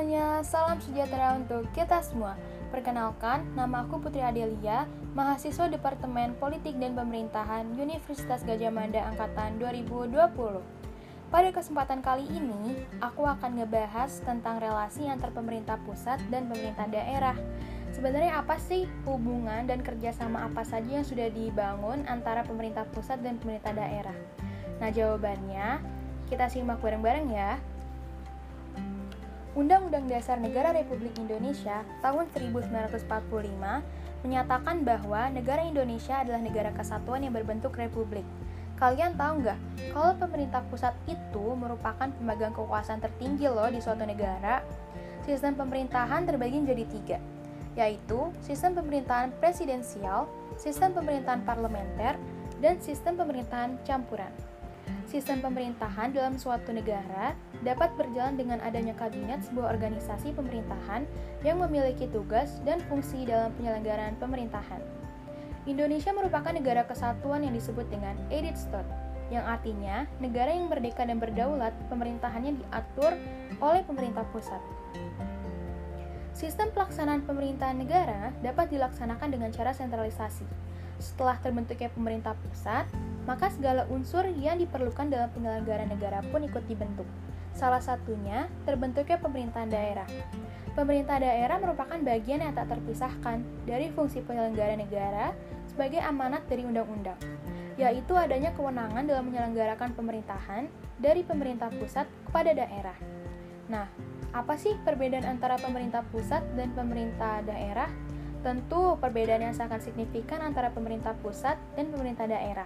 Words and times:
semuanya, 0.00 0.40
salam 0.40 0.80
sejahtera 0.80 1.36
untuk 1.36 1.68
kita 1.76 2.00
semua. 2.00 2.32
Perkenalkan, 2.72 3.44
nama 3.52 3.84
aku 3.84 4.00
Putri 4.00 4.24
Adelia, 4.24 4.88
mahasiswa 5.12 5.68
Departemen 5.68 6.32
Politik 6.40 6.72
dan 6.80 6.96
Pemerintahan 6.96 7.68
Universitas 7.76 8.40
Gajah 8.40 8.72
Mada 8.72 9.04
Angkatan 9.12 9.60
2020. 9.60 10.64
Pada 11.28 11.52
kesempatan 11.52 12.00
kali 12.00 12.24
ini, 12.32 12.80
aku 13.04 13.28
akan 13.28 13.60
ngebahas 13.60 14.24
tentang 14.24 14.56
relasi 14.64 15.04
antar 15.04 15.36
pemerintah 15.36 15.76
pusat 15.84 16.16
dan 16.32 16.48
pemerintah 16.48 16.88
daerah. 16.88 17.36
Sebenarnya 17.92 18.40
apa 18.40 18.56
sih 18.56 18.88
hubungan 19.04 19.68
dan 19.68 19.84
kerjasama 19.84 20.48
apa 20.48 20.64
saja 20.64 20.96
yang 20.96 21.04
sudah 21.04 21.28
dibangun 21.28 22.08
antara 22.08 22.40
pemerintah 22.48 22.88
pusat 22.88 23.20
dan 23.20 23.36
pemerintah 23.36 23.76
daerah? 23.76 24.16
Nah 24.80 24.88
jawabannya, 24.88 25.76
kita 26.32 26.48
simak 26.48 26.80
bareng-bareng 26.80 27.28
ya. 27.36 27.60
Undang-Undang 29.50 30.06
Dasar 30.06 30.38
Negara 30.38 30.70
Republik 30.70 31.10
Indonesia 31.18 31.82
tahun 31.98 32.30
1945 32.30 33.02
menyatakan 34.22 34.86
bahwa 34.86 35.26
negara 35.26 35.66
Indonesia 35.66 36.22
adalah 36.22 36.38
negara 36.38 36.70
kesatuan 36.70 37.26
yang 37.26 37.34
berbentuk 37.34 37.74
republik. 37.74 38.22
Kalian 38.78 39.18
tahu 39.18 39.42
nggak, 39.42 39.58
kalau 39.90 40.14
pemerintah 40.22 40.62
pusat 40.70 40.94
itu 41.10 41.44
merupakan 41.58 42.06
pemegang 42.14 42.54
kekuasaan 42.54 43.02
tertinggi 43.02 43.50
loh 43.50 43.66
di 43.66 43.82
suatu 43.82 44.06
negara, 44.06 44.62
sistem 45.26 45.58
pemerintahan 45.58 46.30
terbagi 46.30 46.62
menjadi 46.62 46.84
tiga, 46.86 47.18
yaitu 47.74 48.30
sistem 48.40 48.78
pemerintahan 48.78 49.34
presidensial, 49.42 50.30
sistem 50.54 50.94
pemerintahan 50.94 51.42
parlementer, 51.42 52.14
dan 52.62 52.78
sistem 52.78 53.18
pemerintahan 53.18 53.82
campuran. 53.82 54.30
Sistem 55.10 55.42
pemerintahan 55.42 56.14
dalam 56.14 56.38
suatu 56.38 56.70
negara 56.70 57.34
dapat 57.66 57.90
berjalan 57.98 58.38
dengan 58.38 58.62
adanya 58.62 58.94
kabinet 58.94 59.42
sebuah 59.42 59.74
organisasi 59.74 60.30
pemerintahan 60.38 61.02
yang 61.42 61.58
memiliki 61.58 62.06
tugas 62.14 62.62
dan 62.62 62.78
fungsi 62.86 63.26
dalam 63.26 63.50
penyelenggaraan 63.58 64.14
pemerintahan. 64.22 64.78
Indonesia 65.66 66.14
merupakan 66.14 66.54
negara 66.54 66.86
kesatuan 66.86 67.42
yang 67.42 67.58
disebut 67.58 67.90
dengan 67.90 68.14
Edit 68.30 68.54
yang 69.34 69.42
artinya 69.42 70.06
negara 70.22 70.54
yang 70.54 70.70
merdeka 70.70 71.02
dan 71.02 71.18
berdaulat, 71.18 71.74
pemerintahannya 71.90 72.62
diatur 72.62 73.18
oleh 73.58 73.82
pemerintah 73.82 74.22
pusat. 74.30 74.62
Sistem 76.38 76.70
pelaksanaan 76.70 77.26
pemerintahan 77.26 77.82
negara 77.82 78.30
dapat 78.46 78.70
dilaksanakan 78.70 79.34
dengan 79.34 79.50
cara 79.50 79.74
sentralisasi. 79.74 80.46
Setelah 81.02 81.34
terbentuknya 81.42 81.90
pemerintah 81.90 82.38
pusat, 82.46 82.86
maka 83.24 83.52
segala 83.52 83.84
unsur 83.92 84.24
yang 84.28 84.56
diperlukan 84.60 85.08
dalam 85.12 85.28
penyelenggaraan 85.34 85.90
negara 85.92 86.24
pun 86.28 86.44
ikut 86.44 86.64
dibentuk. 86.68 87.06
Salah 87.52 87.82
satunya 87.82 88.46
terbentuknya 88.64 89.18
pemerintahan 89.20 89.68
daerah. 89.68 90.08
Pemerintah 90.72 91.18
daerah 91.18 91.58
merupakan 91.58 91.98
bagian 91.98 92.40
yang 92.46 92.54
tak 92.54 92.70
terpisahkan 92.70 93.42
dari 93.66 93.90
fungsi 93.90 94.22
penyelenggara 94.22 94.78
negara 94.78 95.34
sebagai 95.66 95.98
amanat 95.98 96.46
dari 96.46 96.62
undang-undang, 96.62 97.18
yaitu 97.74 98.14
adanya 98.14 98.54
kewenangan 98.54 99.02
dalam 99.02 99.28
menyelenggarakan 99.28 99.90
pemerintahan 99.98 100.70
dari 101.02 101.26
pemerintah 101.26 101.74
pusat 101.74 102.06
kepada 102.30 102.54
daerah. 102.54 102.94
Nah, 103.66 103.86
apa 104.30 104.54
sih 104.54 104.78
perbedaan 104.86 105.26
antara 105.26 105.58
pemerintah 105.58 106.06
pusat 106.14 106.42
dan 106.54 106.70
pemerintah 106.74 107.42
daerah? 107.42 107.90
Tentu 108.40 108.96
perbedaan 108.96 109.50
yang 109.50 109.56
sangat 109.58 109.84
signifikan 109.84 110.40
antara 110.40 110.70
pemerintah 110.72 111.12
pusat 111.18 111.58
dan 111.74 111.90
pemerintah 111.92 112.24
daerah. 112.30 112.64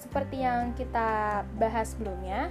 Seperti 0.00 0.40
yang 0.40 0.72
kita 0.72 1.44
bahas 1.60 1.92
sebelumnya, 1.92 2.48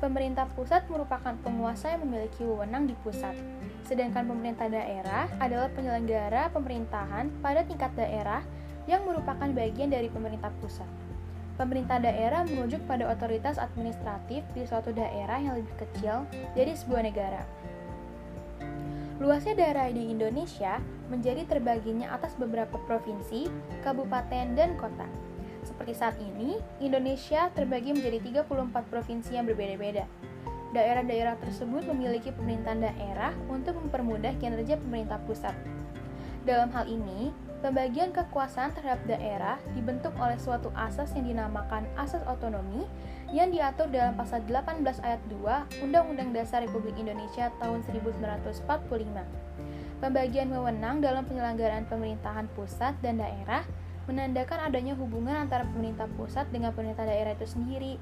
pemerintah 0.00 0.48
pusat 0.56 0.88
merupakan 0.88 1.36
penguasa 1.44 1.92
yang 1.92 2.08
memiliki 2.08 2.40
wewenang 2.40 2.88
di 2.88 2.96
pusat, 3.04 3.36
sedangkan 3.84 4.24
pemerintah 4.24 4.72
daerah 4.72 5.28
adalah 5.36 5.68
penyelenggara 5.76 6.48
pemerintahan 6.56 7.28
pada 7.44 7.68
tingkat 7.68 7.92
daerah 7.92 8.40
yang 8.88 9.04
merupakan 9.04 9.44
bagian 9.52 9.92
dari 9.92 10.08
pemerintah 10.08 10.48
pusat. 10.64 10.88
Pemerintah 11.56 12.00
daerah 12.00 12.44
merujuk 12.44 12.84
pada 12.84 13.08
otoritas 13.08 13.56
administratif 13.56 14.44
di 14.52 14.68
suatu 14.68 14.92
daerah 14.92 15.40
yang 15.40 15.56
lebih 15.56 15.72
kecil 15.80 16.28
dari 16.52 16.72
sebuah 16.76 17.02
negara. 17.04 17.44
Luasnya 19.16 19.56
daerah 19.56 19.88
di 19.88 20.12
Indonesia 20.12 20.76
menjadi 21.08 21.48
terbaginya 21.48 22.12
atas 22.12 22.36
beberapa 22.36 22.76
provinsi, 22.84 23.48
kabupaten, 23.80 24.52
dan 24.52 24.76
kota. 24.76 25.08
Seperti 25.66 25.98
saat 25.98 26.14
ini, 26.22 26.62
Indonesia 26.78 27.50
terbagi 27.50 27.90
menjadi 27.90 28.46
34 28.46 28.86
provinsi 28.86 29.34
yang 29.34 29.50
berbeda-beda. 29.50 30.06
Daerah-daerah 30.70 31.34
tersebut 31.42 31.82
memiliki 31.90 32.30
pemerintahan 32.30 32.86
daerah 32.86 33.34
untuk 33.50 33.74
mempermudah 33.74 34.38
kinerja 34.38 34.78
pemerintah 34.78 35.18
pusat. 35.26 35.58
Dalam 36.46 36.70
hal 36.70 36.86
ini, 36.86 37.34
pembagian 37.58 38.14
kekuasaan 38.14 38.70
terhadap 38.78 39.02
daerah 39.10 39.58
dibentuk 39.74 40.14
oleh 40.22 40.38
suatu 40.38 40.70
asas 40.78 41.10
yang 41.18 41.26
dinamakan 41.26 41.82
asas 41.98 42.22
otonomi 42.30 42.86
yang 43.34 43.50
diatur 43.50 43.90
dalam 43.90 44.14
pasal 44.14 44.38
18 44.46 44.86
ayat 45.02 45.18
2 45.26 45.82
Undang-Undang 45.82 46.30
Dasar 46.30 46.62
Republik 46.62 46.94
Indonesia 46.94 47.50
tahun 47.58 47.82
1945. 47.90 48.62
Pembagian 49.98 50.46
wewenang 50.54 51.02
dalam 51.02 51.26
penyelenggaraan 51.26 51.90
pemerintahan 51.90 52.46
pusat 52.54 52.94
dan 53.02 53.18
daerah 53.18 53.66
menandakan 54.06 54.70
adanya 54.70 54.94
hubungan 54.94 55.46
antara 55.46 55.66
pemerintah 55.66 56.06
pusat 56.14 56.46
dengan 56.54 56.70
pemerintah 56.74 57.06
daerah 57.06 57.34
itu 57.34 57.46
sendiri. 57.46 57.94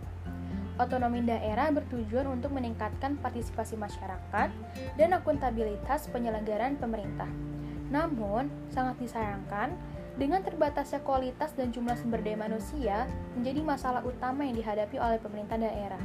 Otonomi 0.74 1.22
daerah 1.22 1.70
bertujuan 1.70 2.26
untuk 2.26 2.50
meningkatkan 2.50 3.14
partisipasi 3.22 3.78
masyarakat 3.78 4.48
dan 4.98 5.08
akuntabilitas 5.14 6.10
penyelenggaraan 6.10 6.76
pemerintah. 6.76 7.30
Namun, 7.94 8.50
sangat 8.74 8.98
disayangkan, 8.98 9.70
dengan 10.14 10.46
terbatasnya 10.46 11.02
kualitas 11.02 11.54
dan 11.58 11.74
jumlah 11.74 11.98
sumber 11.98 12.22
daya 12.22 12.38
manusia 12.38 13.06
menjadi 13.34 13.60
masalah 13.66 14.02
utama 14.06 14.46
yang 14.46 14.54
dihadapi 14.54 14.94
oleh 14.98 15.18
pemerintah 15.18 15.58
daerah. 15.58 16.02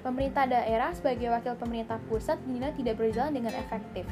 Pemerintah 0.00 0.46
daerah 0.46 0.94
sebagai 0.94 1.28
wakil 1.28 1.58
pemerintah 1.58 1.98
pusat 2.06 2.38
dinilai 2.46 2.70
tidak 2.78 3.02
berjalan 3.02 3.34
dengan 3.34 3.54
efektif 3.58 4.06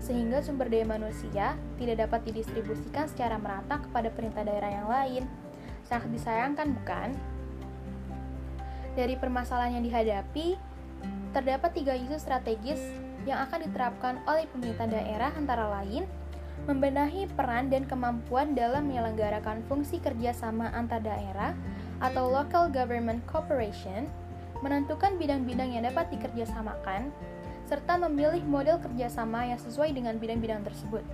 sehingga 0.00 0.40
sumber 0.40 0.66
daya 0.72 0.88
manusia 0.88 1.54
tidak 1.76 2.08
dapat 2.08 2.24
didistribusikan 2.32 3.04
secara 3.06 3.36
merata 3.36 3.78
kepada 3.84 4.08
perintah 4.10 4.42
daerah 4.42 4.70
yang 4.72 4.88
lain. 4.88 5.22
Sangat 5.84 6.08
disayangkan, 6.10 6.72
bukan? 6.72 7.08
Dari 8.96 9.14
permasalahan 9.20 9.78
yang 9.78 9.84
dihadapi, 9.86 10.56
terdapat 11.36 11.70
tiga 11.76 11.94
isu 11.94 12.16
strategis 12.16 12.80
yang 13.28 13.44
akan 13.44 13.68
diterapkan 13.68 14.18
oleh 14.24 14.48
pemerintah 14.50 14.88
daerah 14.88 15.30
antara 15.36 15.68
lain 15.68 16.08
membenahi 16.68 17.28
peran 17.36 17.72
dan 17.72 17.88
kemampuan 17.88 18.52
dalam 18.52 18.88
menyelenggarakan 18.88 19.64
fungsi 19.64 19.96
kerjasama 19.96 20.68
antar 20.76 21.00
daerah 21.00 21.56
atau 22.00 22.28
local 22.28 22.68
government 22.68 23.24
cooperation, 23.28 24.08
menentukan 24.60 25.16
bidang-bidang 25.16 25.72
yang 25.76 25.84
dapat 25.88 26.08
dikerjasamakan, 26.12 27.12
serta 27.68 27.96
memilih 27.96 28.42
model 28.44 28.82
kerjasama 28.82 29.46
yang 29.46 29.60
sesuai 29.60 29.94
dengan 29.94 30.18
bidang-bidang 30.18 30.66
tersebut. 30.66 31.04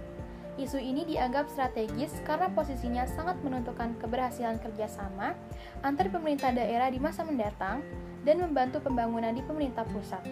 Isu 0.57 0.81
ini 0.81 1.05
dianggap 1.05 1.53
strategis 1.53 2.17
karena 2.25 2.49
posisinya 2.49 3.05
sangat 3.05 3.37
menentukan 3.45 3.93
keberhasilan 4.01 4.57
kerjasama 4.57 5.37
antar 5.85 6.09
pemerintah 6.09 6.49
daerah 6.49 6.89
di 6.89 6.97
masa 6.97 7.29
mendatang 7.29 7.85
dan 8.25 8.41
membantu 8.41 8.81
pembangunan 8.81 9.37
di 9.37 9.45
pemerintah 9.45 9.85
pusat. 9.93 10.25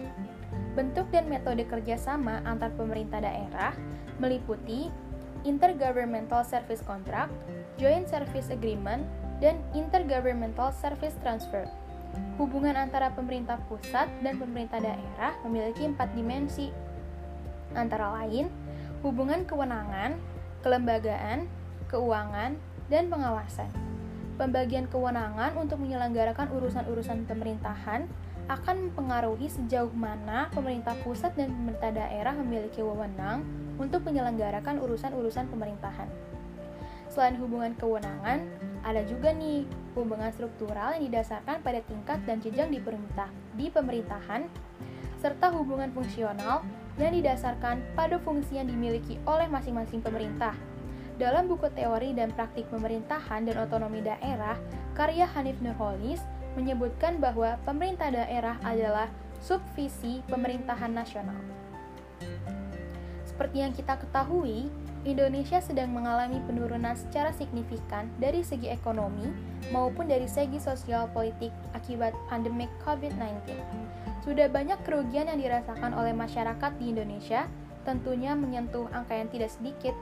Bentuk 0.73 1.05
dan 1.13 1.29
metode 1.29 1.61
kerjasama 1.69 2.41
antar 2.41 2.73
pemerintah 2.73 3.21
daerah 3.21 3.77
meliputi 4.17 4.89
Intergovernmental 5.45 6.41
Service 6.41 6.81
Contract, 6.81 7.29
Joint 7.77 8.09
Service 8.09 8.49
Agreement, 8.49 9.05
dan 9.37 9.61
Intergovernmental 9.77 10.73
Service 10.73 11.13
Transfer. 11.21 11.69
Hubungan 12.35 12.75
antara 12.75 13.11
pemerintah 13.15 13.59
pusat 13.71 14.11
dan 14.19 14.35
pemerintah 14.35 14.83
daerah 14.83 15.33
memiliki 15.47 15.87
empat 15.87 16.11
dimensi, 16.11 16.67
antara 17.75 18.11
lain 18.23 18.51
hubungan 19.05 19.45
kewenangan, 19.45 20.17
kelembagaan, 20.65 21.47
keuangan, 21.87 22.57
dan 22.89 23.03
pengawasan. 23.07 23.69
Pembagian 24.35 24.91
kewenangan 24.91 25.55
untuk 25.55 25.79
menyelenggarakan 25.79 26.51
urusan-urusan 26.51 27.23
pemerintahan 27.23 28.03
akan 28.45 28.75
mempengaruhi 28.91 29.47
sejauh 29.49 29.89
mana 29.95 30.51
pemerintah 30.51 30.93
pusat 31.01 31.33
dan 31.33 31.49
pemerintah 31.49 31.91
daerah 31.95 32.33
memiliki 32.35 32.83
wewenang 32.83 33.41
untuk 33.79 34.05
menyelenggarakan 34.05 34.83
urusan-urusan 34.83 35.49
pemerintahan. 35.49 36.09
Selain 37.09 37.39
hubungan 37.39 37.73
kewenangan, 37.79 38.43
ada 38.83 39.01
juga 39.07 39.31
nih 39.31 39.65
hubungan 39.95 40.29
struktural 40.35 40.93
yang 40.99 41.07
didasarkan 41.07 41.63
pada 41.63 41.79
tingkat 41.87 42.19
dan 42.27 42.43
jenjang 42.43 42.69
di 42.69 42.79
pemerintah 42.83 43.31
di 43.55 43.71
pemerintahan 43.71 44.45
serta 45.23 45.49
hubungan 45.55 45.89
fungsional 45.95 46.61
yang 47.01 47.15
didasarkan 47.15 47.81
pada 47.97 48.19
fungsi 48.21 48.59
yang 48.61 48.69
dimiliki 48.69 49.17
oleh 49.25 49.49
masing-masing 49.49 50.03
pemerintah. 50.03 50.53
Dalam 51.15 51.47
buku 51.47 51.71
teori 51.71 52.11
dan 52.11 52.29
praktik 52.35 52.67
pemerintahan 52.67 53.47
dan 53.47 53.55
otonomi 53.63 54.03
daerah, 54.03 54.59
karya 54.93 55.23
Hanif 55.31 55.55
Nurholis 55.63 56.19
menyebutkan 56.59 57.19
bahwa 57.23 57.55
pemerintah 57.63 58.11
daerah 58.11 58.59
adalah 58.63 59.07
subvisi 59.39 60.23
pemerintahan 60.27 60.91
nasional. 60.91 61.39
Seperti 63.27 63.63
yang 63.63 63.75
kita 63.75 63.99
ketahui, 63.99 64.71
Indonesia 65.05 65.61
sedang 65.61 65.93
mengalami 65.93 66.41
penurunan 66.49 66.97
secara 66.97 67.29
signifikan 67.29 68.09
dari 68.17 68.41
segi 68.41 68.73
ekonomi 68.73 69.29
maupun 69.69 70.09
dari 70.09 70.25
segi 70.25 70.57
sosial 70.57 71.05
politik 71.13 71.53
akibat 71.77 72.17
pandemi 72.25 72.65
COVID-19. 72.81 73.53
Sudah 74.25 74.49
banyak 74.49 74.81
kerugian 74.81 75.29
yang 75.29 75.37
dirasakan 75.37 75.93
oleh 75.93 76.09
masyarakat 76.09 76.71
di 76.81 76.89
Indonesia, 76.89 77.45
tentunya 77.85 78.33
menyentuh 78.33 78.89
angka 78.89 79.13
yang 79.13 79.29
tidak 79.29 79.53
sedikit. 79.53 79.93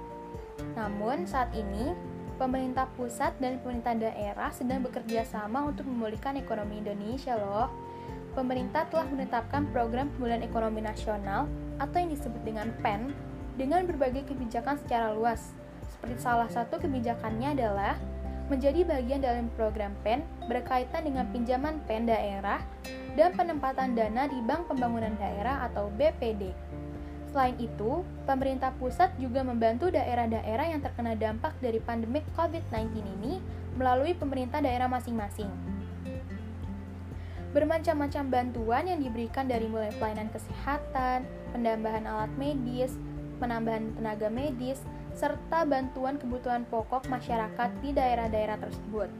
Namun, 0.79 1.27
saat 1.27 1.51
ini 1.51 1.91
pemerintah 2.39 2.87
pusat 2.95 3.35
dan 3.43 3.59
pemerintah 3.59 3.99
daerah 3.99 4.55
sedang 4.55 4.87
bekerja 4.87 5.27
sama 5.27 5.67
untuk 5.67 5.83
memulihkan 5.83 6.39
ekonomi 6.39 6.79
Indonesia 6.79 7.35
loh. 7.35 7.67
Pemerintah 8.39 8.87
telah 8.87 9.05
menetapkan 9.11 9.67
program 9.75 10.07
pemulihan 10.15 10.47
ekonomi 10.47 10.79
nasional 10.79 11.51
atau 11.77 11.97
yang 11.99 12.09
disebut 12.15 12.41
dengan 12.47 12.71
PEN 12.79 13.32
dengan 13.59 13.85
berbagai 13.85 14.25
kebijakan 14.29 14.79
secara 14.81 15.13
luas. 15.13 15.53
Seperti 15.93 16.19
salah 16.19 16.49
satu 16.49 16.81
kebijakannya 16.81 17.55
adalah 17.55 17.95
menjadi 18.51 18.83
bagian 18.83 19.23
dalam 19.23 19.47
program 19.55 19.95
PEN 20.03 20.21
berkaitan 20.51 21.07
dengan 21.07 21.25
pinjaman 21.31 21.79
PEN 21.87 22.11
daerah 22.11 22.59
dan 23.15 23.31
penempatan 23.33 23.95
dana 23.95 24.27
di 24.27 24.41
Bank 24.43 24.67
Pembangunan 24.67 25.15
Daerah 25.15 25.63
atau 25.69 25.87
BPD. 25.95 26.51
Selain 27.33 27.57
itu, 27.57 28.05
pemerintah 28.29 28.69
pusat 28.77 29.09
juga 29.17 29.41
membantu 29.41 29.89
daerah-daerah 29.89 30.69
yang 30.69 30.81
terkena 30.85 31.17
dampak 31.17 31.57
dari 31.57 31.81
pandemi 31.81 32.21
COVID-19 32.37 32.93
ini 33.01 33.41
melalui 33.73 34.13
pemerintah 34.13 34.61
daerah 34.61 34.85
masing-masing. 34.85 35.49
Bermacam-macam 37.53 38.23
bantuan 38.29 38.85
yang 38.85 39.01
diberikan 39.01 39.45
dari 39.45 39.65
mulai 39.65 39.93
pelayanan 39.97 40.29
kesehatan, 40.29 41.25
penambahan 41.53 42.05
alat 42.05 42.33
medis, 42.37 42.97
penambahan 43.43 43.91
tenaga 43.99 44.31
medis, 44.31 44.79
serta 45.11 45.67
bantuan 45.67 46.15
kebutuhan 46.15 46.63
pokok 46.71 47.11
masyarakat 47.11 47.69
di 47.83 47.91
daerah-daerah 47.91 48.55
tersebut. 48.63 49.11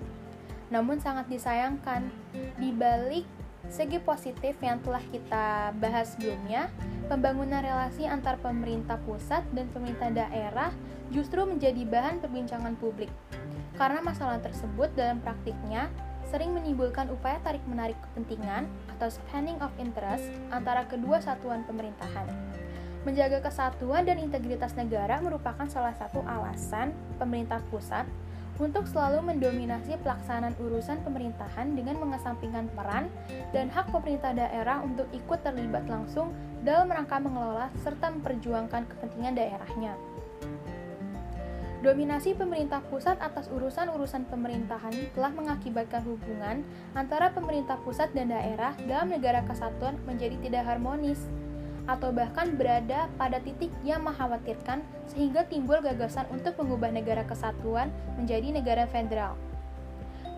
Namun 0.71 1.03
sangat 1.03 1.27
disayangkan, 1.27 2.07
di 2.55 2.71
balik 2.71 3.27
segi 3.67 3.99
positif 3.99 4.55
yang 4.63 4.79
telah 4.83 5.03
kita 5.11 5.75
bahas 5.79 6.15
sebelumnya, 6.15 6.71
pembangunan 7.11 7.59
relasi 7.59 8.07
antar 8.07 8.39
pemerintah 8.39 8.99
pusat 9.03 9.43
dan 9.51 9.67
pemerintah 9.75 10.09
daerah 10.11 10.71
justru 11.11 11.43
menjadi 11.43 11.83
bahan 11.83 12.23
perbincangan 12.23 12.79
publik. 12.79 13.11
Karena 13.75 13.99
masalah 14.01 14.39
tersebut 14.39 14.91
dalam 14.97 15.19
praktiknya 15.19 15.91
sering 16.27 16.55
menimbulkan 16.57 17.13
upaya 17.13 17.37
tarik-menarik 17.45 17.97
kepentingan 18.09 18.65
atau 18.97 19.13
spanning 19.13 19.59
of 19.61 19.69
interest 19.77 20.25
antara 20.49 20.87
kedua 20.89 21.21
satuan 21.21 21.61
pemerintahan. 21.69 22.25
Menjaga 23.03 23.43
kesatuan 23.43 24.07
dan 24.07 24.15
integritas 24.15 24.71
negara 24.79 25.19
merupakan 25.19 25.67
salah 25.67 25.91
satu 25.91 26.23
alasan 26.23 26.95
pemerintah 27.19 27.59
pusat 27.67 28.07
untuk 28.61 28.87
selalu 28.87 29.33
mendominasi 29.33 29.99
pelaksanaan 29.99 30.55
urusan 30.55 31.03
pemerintahan 31.03 31.75
dengan 31.75 31.99
mengesampingkan 31.99 32.71
peran 32.71 33.11
dan 33.51 33.67
hak 33.67 33.91
pemerintah 33.91 34.31
daerah 34.31 34.79
untuk 34.79 35.09
ikut 35.11 35.39
terlibat 35.43 35.83
langsung 35.91 36.31
dalam 36.63 36.87
rangka 36.87 37.19
mengelola 37.19 37.67
serta 37.83 38.07
memperjuangkan 38.13 38.87
kepentingan 38.87 39.35
daerahnya. 39.35 39.99
Dominasi 41.83 42.39
pemerintah 42.39 42.79
pusat 42.87 43.19
atas 43.19 43.51
urusan-urusan 43.51 44.31
pemerintahan 44.31 44.95
telah 45.11 45.35
mengakibatkan 45.35 45.99
hubungan 46.07 46.63
antara 46.95 47.35
pemerintah 47.35 47.75
pusat 47.83 48.07
dan 48.15 48.31
daerah 48.31 48.71
dalam 48.87 49.11
negara 49.11 49.43
kesatuan 49.43 49.99
menjadi 50.07 50.39
tidak 50.39 50.63
harmonis 50.63 51.19
atau 51.83 52.15
bahkan 52.15 52.55
berada 52.55 53.11
pada 53.19 53.43
titik 53.43 53.69
yang 53.83 54.07
mengkhawatirkan 54.07 54.79
sehingga 55.11 55.43
timbul 55.51 55.83
gagasan 55.83 56.23
untuk 56.31 56.55
mengubah 56.63 56.95
negara 56.95 57.27
kesatuan 57.27 57.91
menjadi 58.15 58.55
negara 58.55 58.87
federal. 58.87 59.35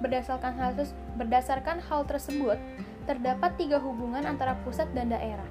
Berdasarkan 0.02 0.58
hal, 0.58 0.74
berdasarkan 1.16 1.78
hal 1.86 2.02
tersebut, 2.10 2.58
terdapat 3.06 3.54
tiga 3.56 3.78
hubungan 3.78 4.26
antara 4.26 4.58
pusat 4.66 4.90
dan 4.98 5.14
daerah. 5.14 5.48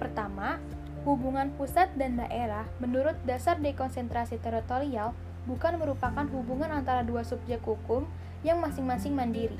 Pertama, 0.00 0.56
hubungan 1.04 1.52
pusat 1.54 1.92
dan 1.94 2.16
daerah 2.16 2.64
menurut 2.80 3.14
dasar 3.28 3.60
dekonsentrasi 3.60 4.40
teritorial 4.40 5.12
bukan 5.44 5.80
merupakan 5.80 6.26
hubungan 6.28 6.72
antara 6.72 7.04
dua 7.04 7.22
subjek 7.24 7.60
hukum 7.64 8.08
yang 8.42 8.60
masing-masing 8.60 9.14
mandiri. 9.14 9.56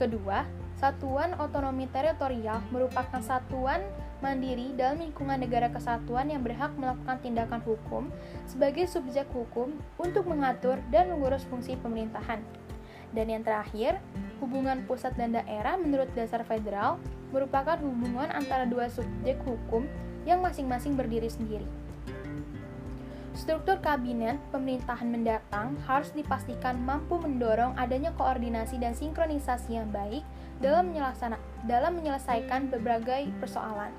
Kedua, 0.00 0.48
satuan 0.80 1.36
otonomi 1.36 1.84
teritorial 1.92 2.64
merupakan 2.72 3.20
satuan 3.20 3.84
mandiri 4.20 4.72
dalam 4.76 5.00
lingkungan 5.00 5.40
negara 5.40 5.68
kesatuan 5.72 6.28
yang 6.28 6.40
berhak 6.44 6.72
melakukan 6.76 7.18
tindakan 7.20 7.60
hukum 7.64 8.08
sebagai 8.48 8.86
subjek 8.86 9.28
hukum 9.32 9.76
untuk 10.00 10.28
mengatur 10.28 10.80
dan 10.88 11.12
mengurus 11.12 11.44
fungsi 11.48 11.76
pemerintahan. 11.80 12.40
Dan 13.10 13.26
yang 13.26 13.42
terakhir, 13.42 13.98
hubungan 14.38 14.86
pusat 14.86 15.18
dan 15.18 15.34
daerah 15.34 15.74
menurut 15.74 16.08
dasar 16.14 16.46
federal 16.46 17.02
merupakan 17.34 17.76
hubungan 17.82 18.30
antara 18.30 18.64
dua 18.64 18.86
subjek 18.86 19.36
hukum 19.42 19.84
yang 20.22 20.38
masing-masing 20.38 20.94
berdiri 20.94 21.26
sendiri. 21.26 21.66
Struktur 23.40 23.80
kabinet 23.80 24.36
pemerintahan 24.52 25.06
mendatang 25.06 25.72
harus 25.88 26.12
dipastikan 26.12 26.76
mampu 26.76 27.16
mendorong 27.16 27.72
adanya 27.78 28.12
koordinasi 28.18 28.76
dan 28.76 28.92
sinkronisasi 28.92 29.80
yang 29.80 29.88
baik 29.88 30.26
dalam, 30.60 30.92
dalam 31.68 32.00
menyelesaikan 32.00 32.72
berbagai 32.72 33.28
persoalan, 33.40 33.92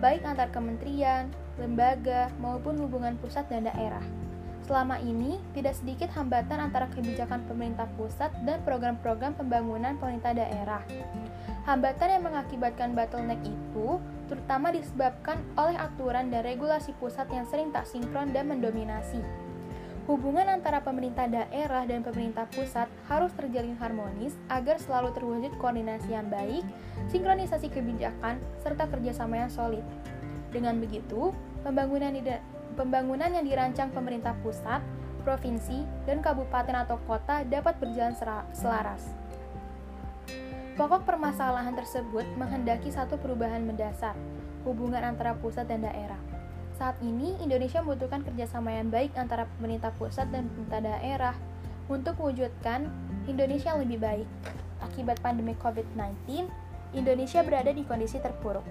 baik 0.00 0.24
antar 0.24 0.48
kementerian, 0.52 1.28
lembaga, 1.60 2.32
maupun 2.40 2.76
hubungan 2.80 3.16
pusat 3.20 3.48
dan 3.48 3.68
daerah. 3.68 4.02
Selama 4.70 5.02
ini, 5.02 5.42
tidak 5.50 5.74
sedikit 5.74 6.08
hambatan 6.14 6.62
antara 6.70 6.86
kebijakan 6.94 7.42
pemerintah 7.50 7.90
pusat 7.98 8.30
dan 8.46 8.62
program-program 8.62 9.34
pembangunan 9.34 9.98
pemerintah 9.98 10.30
daerah. 10.30 10.82
Hambatan 11.66 12.08
yang 12.08 12.24
mengakibatkan 12.24 12.94
bottleneck 12.94 13.42
itu 13.42 13.98
terutama 14.30 14.70
disebabkan 14.70 15.42
oleh 15.58 15.74
aturan 15.74 16.30
dan 16.30 16.46
regulasi 16.46 16.94
pusat 17.02 17.26
yang 17.34 17.44
sering 17.50 17.74
tak 17.74 17.82
sinkron 17.82 18.30
dan 18.30 18.46
mendominasi. 18.46 19.49
Hubungan 20.10 20.50
antara 20.50 20.82
pemerintah 20.82 21.30
daerah 21.30 21.86
dan 21.86 22.02
pemerintah 22.02 22.42
pusat 22.50 22.90
harus 23.06 23.30
terjalin 23.38 23.78
harmonis 23.78 24.34
agar 24.50 24.82
selalu 24.82 25.14
terwujud 25.14 25.54
koordinasi 25.62 26.10
yang 26.10 26.26
baik, 26.26 26.66
sinkronisasi 27.14 27.70
kebijakan, 27.70 28.42
serta 28.58 28.90
kerjasama 28.90 29.46
yang 29.46 29.54
solid. 29.54 29.86
Dengan 30.50 30.82
begitu, 30.82 31.30
pembangunan, 31.62 32.10
pembangunan 32.74 33.30
yang 33.30 33.46
dirancang 33.46 33.94
pemerintah 33.94 34.34
pusat, 34.42 34.82
provinsi, 35.22 35.86
dan 36.10 36.18
kabupaten 36.18 36.74
atau 36.74 36.98
kota 37.06 37.46
dapat 37.46 37.78
berjalan 37.78 38.18
selaras. 38.50 39.14
Pokok 40.74 41.06
permasalahan 41.06 41.78
tersebut 41.78 42.26
menghendaki 42.34 42.90
satu 42.90 43.14
perubahan 43.14 43.62
mendasar, 43.62 44.18
hubungan 44.66 45.06
antara 45.06 45.38
pusat 45.38 45.70
dan 45.70 45.86
daerah. 45.86 46.29
Saat 46.80 46.96
ini, 47.04 47.36
Indonesia 47.44 47.84
membutuhkan 47.84 48.24
kerjasama 48.24 48.72
yang 48.72 48.88
baik 48.88 49.12
antara 49.12 49.44
pemerintah 49.60 49.92
pusat 50.00 50.32
dan 50.32 50.48
pemerintah 50.48 50.80
daerah 50.80 51.36
untuk 51.92 52.16
mewujudkan 52.16 52.88
Indonesia 53.28 53.76
lebih 53.76 54.00
baik. 54.00 54.24
Akibat 54.80 55.20
pandemi 55.20 55.52
COVID-19, 55.60 56.48
Indonesia 56.96 57.44
berada 57.44 57.68
di 57.68 57.84
kondisi 57.84 58.16
terpuruk. 58.16 58.64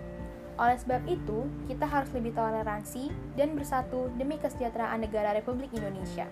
Oleh 0.58 0.82
sebab 0.82 1.06
itu, 1.06 1.46
kita 1.70 1.86
harus 1.86 2.10
lebih 2.10 2.34
toleransi 2.34 3.14
dan 3.38 3.54
bersatu 3.54 4.10
demi 4.18 4.42
kesejahteraan 4.42 5.06
negara 5.06 5.38
Republik 5.38 5.70
Indonesia. 5.78 6.26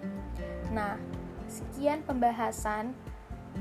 Nah, 0.74 0.98
sekian 1.46 2.02
pembahasan 2.10 2.98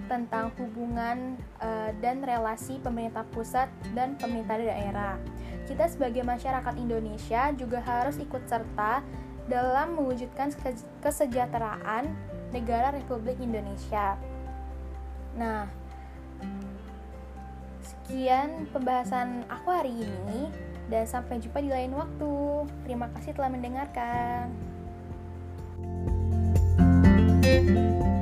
tentang 0.09 0.57
hubungan 0.57 1.37
uh, 1.61 1.93
dan 2.01 2.25
relasi 2.25 2.81
pemerintah 2.81 3.29
pusat 3.37 3.69
dan 3.93 4.17
pemerintah 4.17 4.57
daerah. 4.57 5.21
Kita 5.67 5.91
sebagai 5.91 6.23
masyarakat 6.23 6.75
Indonesia 6.79 7.51
juga 7.59 7.83
harus 7.83 8.17
ikut 8.23 8.43
serta 8.47 9.03
dalam 9.51 9.99
mewujudkan 9.99 10.55
kesejahteraan 11.03 12.11
negara 12.55 12.95
Republik 12.95 13.43
Indonesia. 13.43 14.15
Nah, 15.35 15.67
sekian 17.83 18.71
pembahasan 18.71 19.43
aku 19.51 19.69
hari 19.75 19.95
ini 19.95 20.51
dan 20.87 21.07
sampai 21.07 21.43
jumpa 21.43 21.59
di 21.59 21.71
lain 21.71 21.93
waktu. 21.95 22.35
Terima 22.87 23.11
kasih 23.15 23.35
telah 23.35 23.51
mendengarkan. 23.51 24.51
thank 27.47 27.71
you 27.71 28.16